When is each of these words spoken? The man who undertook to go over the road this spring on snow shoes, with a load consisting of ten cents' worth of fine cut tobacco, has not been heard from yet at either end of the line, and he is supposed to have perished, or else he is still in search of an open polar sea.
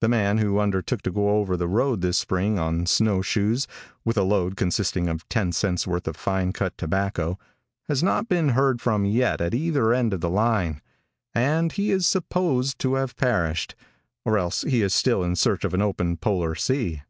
The 0.00 0.08
man 0.08 0.38
who 0.38 0.58
undertook 0.58 1.02
to 1.02 1.12
go 1.12 1.28
over 1.38 1.56
the 1.56 1.68
road 1.68 2.00
this 2.00 2.18
spring 2.18 2.58
on 2.58 2.84
snow 2.84 3.22
shoes, 3.22 3.68
with 4.04 4.16
a 4.18 4.24
load 4.24 4.56
consisting 4.56 5.06
of 5.08 5.28
ten 5.28 5.52
cents' 5.52 5.86
worth 5.86 6.08
of 6.08 6.16
fine 6.16 6.52
cut 6.52 6.76
tobacco, 6.76 7.38
has 7.86 8.02
not 8.02 8.28
been 8.28 8.48
heard 8.48 8.80
from 8.80 9.04
yet 9.04 9.40
at 9.40 9.54
either 9.54 9.94
end 9.94 10.12
of 10.12 10.20
the 10.20 10.28
line, 10.30 10.82
and 11.32 11.70
he 11.70 11.92
is 11.92 12.08
supposed 12.08 12.80
to 12.80 12.94
have 12.94 13.14
perished, 13.14 13.76
or 14.24 14.36
else 14.36 14.62
he 14.62 14.82
is 14.82 14.92
still 14.92 15.22
in 15.22 15.36
search 15.36 15.64
of 15.64 15.72
an 15.74 15.80
open 15.80 16.16
polar 16.16 16.56
sea. 16.56 17.02